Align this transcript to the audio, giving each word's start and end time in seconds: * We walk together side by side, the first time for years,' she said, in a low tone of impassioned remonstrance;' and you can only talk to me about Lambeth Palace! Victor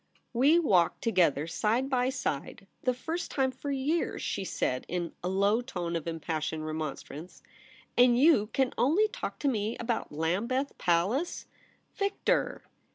* 0.21 0.33
We 0.47 0.57
walk 0.57 0.99
together 0.99 1.45
side 1.45 1.87
by 1.87 2.09
side, 2.09 2.65
the 2.81 2.93
first 2.95 3.29
time 3.29 3.51
for 3.51 3.69
years,' 3.69 4.23
she 4.23 4.43
said, 4.43 4.83
in 4.87 5.13
a 5.23 5.29
low 5.29 5.61
tone 5.61 5.95
of 5.95 6.07
impassioned 6.07 6.65
remonstrance;' 6.65 7.43
and 7.99 8.17
you 8.17 8.47
can 8.47 8.73
only 8.79 9.07
talk 9.09 9.37
to 9.41 9.47
me 9.47 9.77
about 9.79 10.11
Lambeth 10.11 10.75
Palace! 10.79 11.45
Victor 11.93 12.63